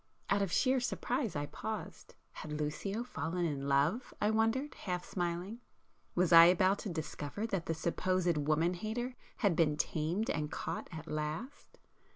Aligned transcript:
Out 0.31 0.41
of 0.41 0.51
sheer 0.51 0.79
surprise 0.79 1.35
I 1.35 1.45
paused,—had 1.45 2.51
Lucio 2.53 3.03
fallen 3.03 3.45
in 3.45 3.67
love, 3.67 4.15
I 4.19 4.31
wondered, 4.31 4.73
half 4.73 5.05
smiling?—was 5.05 6.33
I 6.33 6.45
about 6.45 6.79
to 6.79 6.89
discover 6.89 7.45
that 7.45 7.67
the 7.67 7.75
supposed 7.75 8.35
'woman 8.35 8.73
hater' 8.73 9.13
had 9.37 9.55
been 9.55 9.77
tamed 9.77 10.31
and 10.31 10.49
caught 10.51 10.89
at 10.91 11.05
last? 11.05 11.77